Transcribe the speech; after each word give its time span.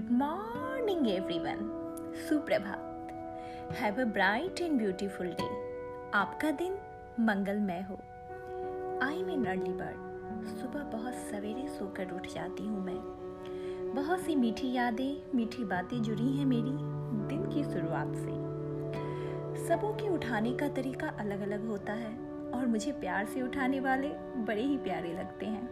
Good 0.00 0.10
morning 0.10 1.08
everyone 1.08 1.58
सुप्रभात 2.28 3.72
have 3.72 4.00
a 4.00 4.04
bright 4.04 4.60
and 4.60 4.78
beautiful 4.78 5.26
day 5.26 5.48
आपका 6.14 6.50
दिन 6.50 6.78
मंगलमय 7.20 7.80
हो. 7.80 7.94
आई 9.02 9.22
मैं 9.22 9.50
अर्ली 9.50 9.72
बर्ड 9.72 10.46
सुबह 10.60 10.82
बहुत 10.82 11.14
सवेरे 11.14 11.66
सोकर 11.68 12.12
उठ 12.12 12.26
जाती 12.26 12.66
हूँ 12.66 12.84
मैं. 12.84 12.96
बहुत 13.94 14.20
सी 14.20 14.36
मीठी 14.36 14.72
यादें, 14.72 15.22
मीठी 15.34 15.64
बातें 15.64 16.02
जुड़ी 16.02 16.36
हैं 16.36 16.46
मेरी 16.46 16.72
दिन 17.28 17.44
की 17.54 17.64
शुरुआत 17.64 18.14
से. 18.14 19.66
सबों 19.66 19.92
के 19.94 20.08
उठाने 20.08 20.52
का 20.52 20.68
तरीका 20.68 21.08
अलग 21.08 21.40
अलग 21.40 21.66
होता 21.66 21.92
है 21.92 22.14
और 22.50 22.66
मुझे 22.66 22.92
प्यार 22.92 23.26
से 23.26 23.42
उठाने 23.42 23.80
वाले 23.80 24.08
बड़े 24.44 24.62
ही 24.62 24.78
प्यारे 24.78 25.12
लगते 25.12 25.46
हैं. 25.46 25.68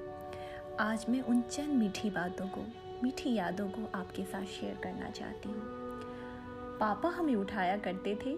आज 0.80 1.06
मैं 1.08 1.20
उन 1.20 1.40
चंद 1.40 1.74
मीठी 1.74 2.10
बातों 2.10 2.46
को 2.46 2.66
मीठी 3.02 3.34
यादों 3.34 3.68
को 3.68 3.98
आपके 3.98 4.24
साथ 4.24 4.44
शेयर 4.44 4.78
करना 4.82 5.10
चाहती 5.10 5.48
हूँ। 5.48 5.58
पापा 6.80 7.08
हमें 7.08 7.34
उठाया 7.34 7.76
करते 7.76 8.18
थे। 8.26 8.30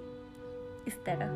इस 0.86 1.04
तरह 1.04 1.26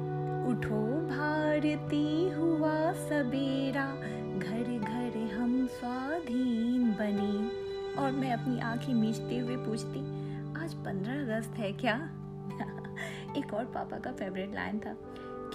उठो 0.51 1.01
भारती 1.09 2.30
हुआ 2.30 2.92
सबेरा, 2.92 3.95
घर 4.38 4.79
घर 4.79 5.34
हम 5.34 5.66
स्वाधीन 5.66 6.91
बने। 6.91 7.65
और 8.02 8.12
मैं 8.12 8.32
अपनी 8.32 8.60
आँखें 8.60 8.95
मीचते 8.95 9.38
हुए 9.38 9.56
पूछती, 9.56 10.01
आज 10.65 10.74
पंद्रह 10.74 11.23
अगस्त 11.23 11.51
है 11.51 11.73
क्या? 11.73 11.96
एक 13.37 13.54
और 13.54 13.65
पापा 13.65 13.98
का 13.98 14.12
फेवरेट 14.12 14.54
लाइन 14.54 14.79
था, 14.79 14.95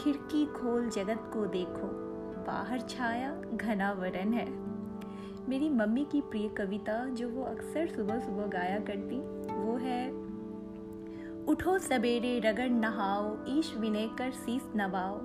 खिड़की 0.04 0.46
खोल 0.46 0.90
जगत 0.90 1.32
को 1.34 1.46
देखो, 1.46 1.88
बाहर 2.48 2.82
छाया 2.82 3.42
घना 3.54 3.92
वरण 3.92 4.34
है। 4.34 4.69
मेरी 5.50 5.70
मम्मी 5.70 6.06
की 6.12 6.22
प्रिय 6.22 6.50
कविता 6.50 7.06
जो 7.06 7.30
वो 7.30 7.44
अक्सर 7.44 7.88
सुबह 7.88 8.20
सुबह 8.20 8.48
गाया 8.48 8.80
करती, 8.80 9.16
वो 9.54 9.78
है, 9.78 10.10
उठो 11.46 11.78
सवेरे, 11.78 12.40
रगड़ 12.40 12.70
नहाओ, 12.70 13.38
ईश 13.48 13.74
विनय 13.78 14.10
कर 14.18 14.32
सीस 14.32 14.62
नवाओ। 14.76 15.20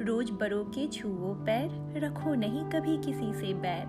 रोज 0.00 0.30
बड़ों 0.30 0.64
के 0.64 0.88
छुओ 0.88 1.34
पैर, 1.34 1.98
रखो 2.04 2.34
नहीं 2.34 2.64
कभी 2.64 2.96
किसी 2.96 3.32
से 3.32 3.54
बैर। 3.54 3.88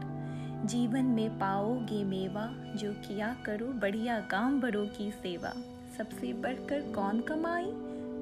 जीवन 0.65 1.05
में 1.05 1.39
पाओगे 1.39 2.03
मेवा, 2.03 2.73
जो 2.75 2.93
किया 2.93 3.37
करो 3.45 3.65
बढ़िया 3.65 4.19
काम 4.19 4.61
बड़ों 4.61 4.85
की 4.85 5.11
सेवा। 5.11 5.53
सबसे 5.97 6.33
बढ़कर 6.33 6.81
कौन 6.81 7.21
कमाई 7.21 7.71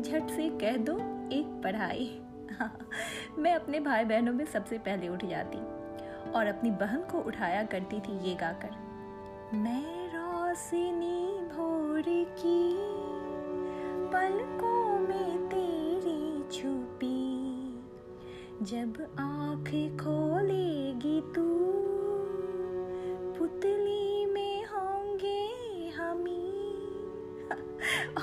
झट 0.01 0.29
से 0.29 0.49
कह 0.49 0.77
दो, 0.77 0.93
एक 1.31 1.61
पढ़ाई। 1.63 2.21
मैं 3.37 3.55
अपने 3.55 3.79
भाई 3.79 4.05
बहनों 4.05 4.33
में 4.33 4.45
सबसे 4.45 4.77
पहले 4.77 5.07
उठ 5.07 5.25
जाती। 5.25 5.74
और 6.35 6.47
अपनी 6.47 6.71
बहन 6.71 7.01
को 7.01 7.19
उठाया 7.19 7.63
करती 7.63 7.99
थी 7.99 8.29
ये 8.29 8.35
गाकर। 8.35 8.69
मैं 9.53 10.07
रोशनी 10.07 11.39
भोर 11.39 12.03
की, 12.09 12.77
पलकों 14.11 14.99
में 14.99 15.47
तेरी 15.47 16.43
छुपी। 16.51 17.25
जब 18.61 19.15
आँख 19.19 19.67
खोलेगी 20.03 21.21
तू, 21.21 21.71
पुतली 23.39 24.25
में 24.25 24.65
होंगे 24.65 25.47
हमी। 25.97 26.51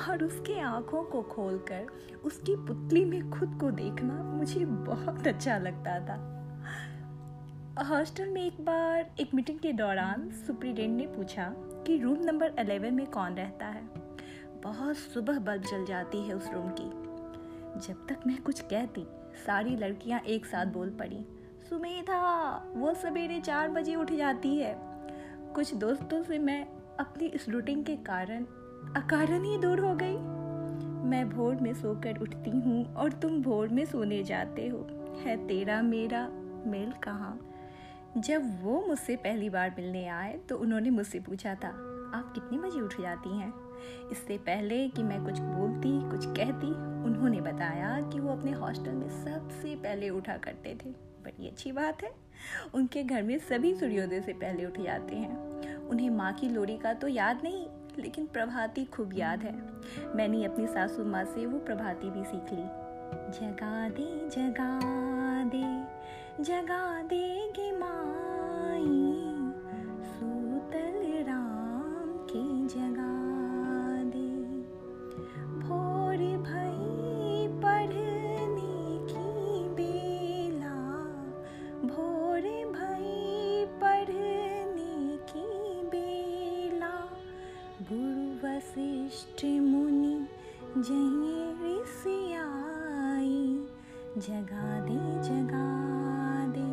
और 0.09 0.25
उसके 0.25 0.61
आँखों 0.61 1.03
को 1.05 1.23
खोलकर, 1.23 1.87
उसकी 2.25 2.57
पुतली 2.57 3.05
में 3.05 3.31
खुद 3.31 3.59
को 3.61 3.71
देखना 3.71 4.23
मुझे 4.23 4.65
बहुत 4.65 5.27
अच्छा 5.27 5.59
लगता 5.59 6.01
था। 6.01 6.32
हॉस्टल 7.79 8.29
में 8.29 8.47
एक 8.47 8.61
बार 8.61 9.11
एक 9.21 9.35
मीटिंग 9.35 9.59
के 9.59 9.73
दौरान 9.73 10.31
सुप्रिटेंडेंट 10.31 11.11
ने 11.11 11.17
पूछा 11.17 11.55
कि 11.59 11.99
रूम 11.99 12.19
नंबर 12.25 12.51
11 12.51 12.91
में 12.91 13.07
कौन 13.07 13.35
रहता 13.35 13.67
है। 13.67 13.83
बहुत 14.63 14.97
सुबह 14.97 15.39
बल्ब 15.39 15.63
जल 15.63 15.85
जाती 15.85 16.19
है 16.19 16.35
उस 16.35 16.51
रूम 16.53 16.69
की। 16.81 16.91
जब 17.87 18.07
तक 18.09 18.27
मैं 18.27 18.43
कुछ 18.43 18.61
कहती, 18.61 19.07
सारी 19.47 19.77
लड़कियाँ 19.77 20.21
एक 20.21 20.47
साथ 20.47 20.67
बोल 20.67 20.91
पड़ी, 20.91 21.27
सुमेधा, 21.69 22.57
वो 22.77 22.95
सवेरे 22.95 23.41
चार 23.41 23.69
बजे 23.69 23.95
उठ 23.95 24.13
जाती 24.13 24.57
है। 24.57 24.77
कुछ 25.55 25.75
दोस्तों 25.75 26.23
से 26.23 26.39
मैं 26.39 26.67
अपनी 27.01 27.27
इस 27.27 27.49
रूटीन 27.49 27.83
के 27.83 27.97
कारण 27.97 28.45
अकारण 28.97 29.45
ही 29.45 29.59
दूर 29.59 29.81
हो 29.81 29.95
गई। 29.95 30.17
मैं 31.09 31.31
भोर 31.31 31.55
में 31.55 31.75
सोकर 31.75 32.19
उठती 32.19 32.51
हूँ 32.51 32.95
और 32.95 33.13
तुम 33.13 33.43
भोर 33.43 33.69
में 33.69 33.85
सोने 33.85 34.23
जाते 34.23 34.69
हो। 34.69 34.87
है 35.21 35.47
तेरा 35.47 35.83
मेरा 35.83 36.29
मेल 36.67 36.93
कहाँ? 36.93 37.49
जब 38.19 38.63
वो 38.63 38.85
मुझसे 38.87 39.15
पहली 39.17 39.49
बार 39.51 39.75
मिलने 39.79 40.07
आए 40.07 40.33
तो 40.49 40.57
उन्होंने 40.57 40.91
मुझसे 40.91 41.21
पूछा 41.21 41.55
था, 41.55 41.69
आप 42.15 42.33
कितने 42.35 42.59
बजे 42.59 42.81
उठ 42.81 43.01
जाती 43.01 43.37
हैं? 43.39 43.53
इससे 44.13 44.37
पहले 44.39 44.89
कि 44.89 45.03
मैं 45.03 45.25
कुछ 45.25 45.39
बोलती, 45.39 46.11
कुछ 46.11 46.27
कहती, 46.27 46.67
उन्होंने 47.05 47.41
बताया 47.41 48.11
कि 48.11 48.21
वो 48.21 48.33
अपने 48.33 48.53
हॉस्टल 48.53 48.91
में 48.91 49.09
सबसे 49.25 49.75
पहले 49.77 50.11
उठा 50.11 50.37
करते 50.37 50.75
थे। 50.75 50.91
बड़ी 51.25 51.49
अच्छी 51.49 51.73
बात 51.73 52.03
है, 52.03 52.13
उनके 52.75 53.03
घर 53.03 53.23
में 53.23 53.39
सभी 53.39 53.75
सूर्योदय 53.75 54.21
से 54.21 54.33
पहले 54.33 54.65
उठ 54.65 54.81
जाते 54.81 55.17
हैं। 55.17 55.89
उन्हें 55.89 56.11
माँ 56.11 56.33
की 56.33 56.49
लोरी 56.49 56.77
का 56.77 56.93
तो 56.93 57.09
याद 57.09 57.41
नहीं, 57.45 57.67
लेकिन 57.99 58.27
प्रभाती 58.27 58.85
खूब 58.85 59.15
याद 59.15 59.43
है। 59.43 59.57
मैंने 60.17 60.45
अपनी 60.45 60.67
सासू 60.67 61.05
माँ 61.05 61.25
से 61.25 61.47
वो 61.47 61.59
प्रभाती 61.59 62.11
भी 62.11 62.25
सीख 62.25 62.53
ली। 62.53 62.65
जगा 63.33 63.89
दे 63.89 64.29
जगा 64.29 64.79
दे, 65.45 65.65
जगा 66.45 67.03
देगी 67.03 67.72
जगा 94.23 94.81
दे 94.81 95.29
जगा 95.29 95.65
दे, 96.47 96.67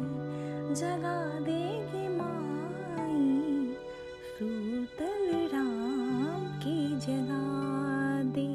जगा 0.76 1.40
देगी 1.40 2.08
माई। 2.08 3.76
सूतल 4.40 5.50
राम 5.54 6.46
की 6.60 6.96
जगा 6.96 7.44
दे। 8.24 8.48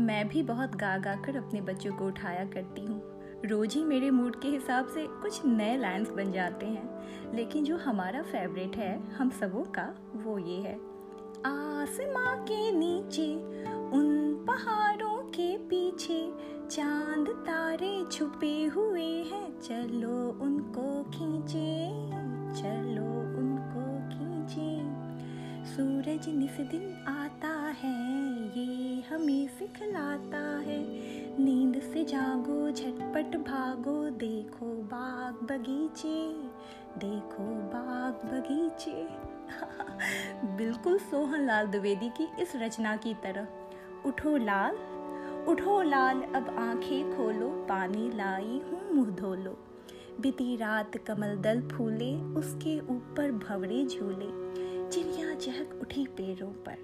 मैं 0.00 0.28
भी 0.28 0.42
बहुत 0.42 0.76
गा 0.76 0.98
गा 0.98 1.14
कर 1.14 1.36
अपने 1.36 1.60
बच्चों 1.60 1.92
को 1.92 2.06
उठाया 2.06 2.44
करती 2.44 2.86
हूँ। 2.86 3.02
रोज 3.44 3.74
ही 3.74 3.84
मेरे 3.84 4.10
मूड 4.10 4.40
के 4.40 4.48
हिसाब 4.48 4.86
से 4.86 5.06
कुछ 5.06 5.46
नए 5.46 5.76
लाइन्स 5.76 6.10
बन 6.10 6.32
जाते 6.32 6.66
हैं। 6.66 7.06
लेकिन 7.34 7.64
जो 7.64 7.76
हमारा 7.76 8.22
फेवरेट 8.22 8.76
है, 8.76 9.10
हम 9.10 9.30
सबों 9.30 9.64
का 9.64 9.94
वो 10.14 10.38
ये 10.38 10.56
है। 10.56 10.74
आसमां 11.46 12.38
के 12.38 12.72
नीचे, 12.72 13.34
उन 13.66 14.34
पहाड़ों 14.48 15.18
के 15.18 15.56
पीछे 15.58 16.55
चाँद 16.70 17.28
तारे 17.28 18.04
छुपे 18.12 18.64
हुए 18.64 19.22
हैं, 19.22 19.60
चलो 19.60 20.44
उनको 20.44 21.02
खींचे, 21.02 21.88
चलो 22.60 23.38
उनको 23.38 23.84
खींचे। 24.08 24.80
सूरज 25.66 26.28
निस 26.28 26.56
दिन 26.60 27.04
आता 27.08 27.48
है, 27.48 28.18
ये 28.58 29.00
हमें 29.00 29.48
सिखलाता 29.48 30.58
है। 30.58 30.80
नींद 31.44 31.82
से 31.82 32.04
जागो, 32.04 32.70
झटपट 32.70 33.36
भागो, 33.36 34.10
देखो 34.10 34.66
बाग 34.66 35.34
बगीचे, 35.34 36.32
देखो 36.98 37.44
बाग 37.44 38.12
बगीचे। 38.12 39.08
बिल्कुल 40.56 40.98
सोहन 40.98 41.46
लाल 41.46 41.66
द्विवेदी 41.66 42.08
की 42.08 42.42
इस 42.42 42.52
रचना 42.56 42.96
की 42.96 43.14
तरह। 43.14 43.48
उठो 44.06 44.36
लाल 44.36 44.95
उठो 45.48 45.82
लाल, 45.82 46.22
अब 46.22 46.56
आँखें 46.58 47.16
खोलो, 47.16 47.48
पानी 47.48 48.16
लाई 48.16 48.60
हूँ 48.70 48.92
मुँह 48.92 49.10
धो 49.10 49.34
लो 49.34 49.58
बीती 50.20 50.56
रात 50.56 50.96
कमल 50.96 51.36
दल 51.36 51.68
फूले, 51.68 52.20
उसके 52.20 52.80
ऊपर 52.80 53.32
भवरे 53.32 53.86
झूले। 53.86 54.46
चिड़िया 54.90 55.34
चहक 55.34 55.78
उठी 55.82 56.06
पेड़ों 56.06 56.48
पर। 56.48 56.76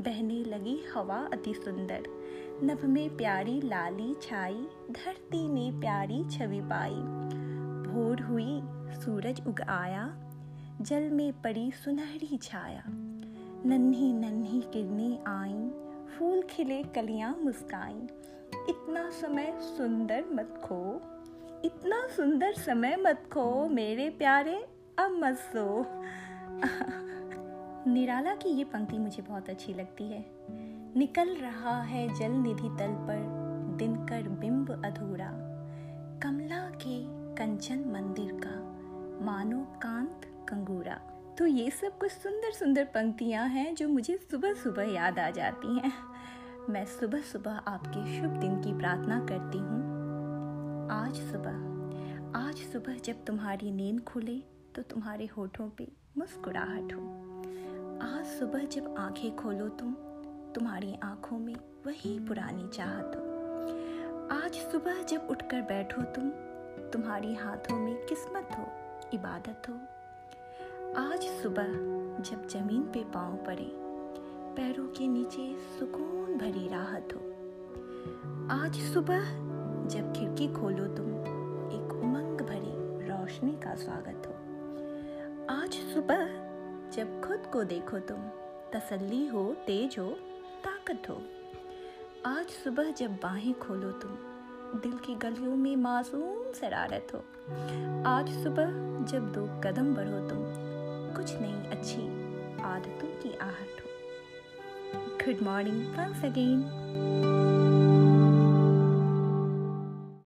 बहने 0.00 0.44
लगी 0.44 0.84
हवा 0.94 1.28
अति 1.32 1.54
सुंदर। 1.54 2.02
नभ 2.62 2.84
में 2.84 3.16
प्यारी 3.16 3.60
लाली 3.60 4.14
छाई, 4.22 4.66
धरती 4.90 5.48
ने 5.48 5.80
प्यारी 5.80 6.24
छवि 6.24 6.60
पाई। 6.60 7.02
भोर 7.92 8.22
हुई, 8.22 8.60
सूरज 9.00 9.42
उग 9.46 9.60
आया, 9.60 10.32
जल 10.80 11.10
में 11.10 11.32
पड़ी 11.32 11.70
सुनहरी 11.70 12.36
छाया। 12.36 12.82
नन्ही 13.66 14.12
नन्ही 14.12 14.60
किरणें 14.60 15.24
आईं 15.24 15.89
फूल 16.18 16.42
खिले 16.42 16.82
कलियाँ 16.82 17.38
मुस्काई 17.42 18.08
इतना 18.68 19.10
समय 19.10 19.58
सुंदर 19.60 20.24
मत 20.32 20.60
खो। 20.64 21.02
इतना 21.64 22.08
सुंदर 22.08 22.52
समय 22.52 22.96
मत 22.96 23.22
खो 23.32 23.68
मेरे 23.68 24.10
प्यारे, 24.10 24.66
अब 24.98 25.10
मत 25.10 25.34
सो। 25.34 25.86
निराला 27.90 28.34
की 28.34 28.48
ये 28.48 28.64
पंक्ति 28.64 28.98
मुझे 28.98 29.22
बहुत 29.22 29.50
अच्छी 29.50 29.74
लगती 29.74 30.04
है। 30.04 30.30
निकल 30.96 31.34
रहा 31.34 31.82
है 31.82 32.14
जल 32.14 32.30
निधि 32.30 32.62
तल 32.62 32.90
पर 32.90 33.26
दिनकर 33.78 34.22
बिंब 34.22 34.82
अधूरा। 34.84 35.30
कमला 36.22 36.70
के 36.70 37.34
कंचन 37.34 37.78
मंदिर 37.78 38.32
का, 38.32 38.80
मानो 39.24 39.60
कांत 39.60 40.46
कंगूरा। 40.48 41.00
तो 41.40 41.46
ये 41.46 41.70
सब 41.70 41.98
कुछ 41.98 42.10
सुंदर 42.12 42.52
सुंदर 42.52 42.84
पंक्तियाँ 42.84 43.46
हैं 43.48 43.74
जो 43.74 43.88
मुझे 43.88 44.16
सुबह 44.30 44.52
सुबह 44.54 44.82
याद 44.82 45.18
आ 45.18 45.30
जाती 45.30 45.76
हैं। 45.78 45.92
मैं 46.70 46.84
सुबह 46.86 47.20
सुबह 47.20 47.50
आपके 47.50 48.20
शुभ 48.20 48.30
दिन 48.30 48.56
की 48.62 48.72
प्रार्थना 48.72 49.18
करती 49.20 49.58
हूँ। 49.58 50.88
आज 50.90 51.14
सुबह 51.30 52.38
आज 52.38 52.56
सुबह 52.72 52.98
जब 52.98 53.24
तुम्हारी 53.24 53.70
नींद 53.70 54.00
खुले 54.00 54.36
तो 54.74 54.82
तुम्हारे 54.82 55.26
होठों 55.26 55.68
पे 55.68 55.88
मुस्कुराहट 56.18 56.92
हो। 56.94 57.00
आज 58.02 58.26
सुबह 58.26 58.64
जब 58.64 58.94
आँखें 58.98 59.36
खोलो 59.36 59.68
तुम, 59.68 59.92
तुम्हारी 60.54 60.94
आँखों 61.02 61.38
में 61.38 61.54
वही 61.86 62.18
पुरानी 62.18 62.68
चाहत 62.68 63.16
हो। 63.16 64.36
आज 64.44 64.54
सुबह 64.72 65.02
जब 65.02 65.26
उठकर 65.30 65.62
बैठो 65.62 66.02
तुम, 66.02 66.28
तुम्हारी 66.90 67.34
हाथों 67.34 67.78
में 67.78 67.94
किस्मत 68.06 68.48
हो, 68.58 68.68
इबादत 69.14 69.68
हो। 69.68 69.99
आज 70.96 71.22
सुबह 71.42 71.66
जब 72.22 72.48
ज़मीन 72.48 72.82
पे 72.82 73.04
पाँव 73.04 73.36
पड़े, 73.36 73.70
पैरों 74.56 74.86
के 74.86 75.06
नीचे 75.08 75.58
सुकून 75.78 76.38
भरी 76.38 76.68
राहत 76.68 77.08
हो 77.14 77.20
आज 78.50 78.76
सुबह 78.94 79.20
जब 79.86 80.12
खिड़की 80.16 80.48
खोलो 80.48 80.86
तुम, 80.86 81.10
एक 81.70 82.00
उमंग 82.02 82.40
भरी 82.40 83.06
रोशनी 83.08 83.52
का 83.52 83.74
स्वागत 83.74 84.26
हो। 84.26 84.32
आज 85.54 85.72
सुबह 85.72 86.24
जब 86.90 87.20
खुद 87.24 87.50
को 87.52 87.64
देखो 87.64 87.98
तुम, 87.98 88.18
तसल्ली 88.72 89.26
हो, 89.26 89.54
तेज 89.66 89.96
हो, 89.98 90.08
ताकत 90.66 91.10
हो। 91.10 91.22
आज 92.26 92.46
सुबह 92.46 92.90
जब 92.90 93.10
बाहें 93.12 93.58
खोलो 93.58 93.90
तुम, 93.90 94.10
दिल 94.80 94.92
की 94.92 95.14
गलियों 95.14 95.56
में 95.56 95.76
मासूम 95.76 96.52
शरारत 96.52 97.06
हो। 97.14 97.18
आज 98.06 98.44
सुबह 98.44 98.90
जब 99.04 99.32
दो 99.32 99.46
कदम 99.60 99.94
बढ़ो 99.94 100.28
तुम 100.28 100.59
कुछ 101.16 101.34
नई 101.40 101.70
अच्छी 101.70 102.02
आदतों 102.62 103.08
की 103.22 103.36
आहट 103.38 103.80
हो। 103.80 103.90
Good 105.24 105.42
morning 105.42 105.82
once 105.96 106.24
again 106.24 106.60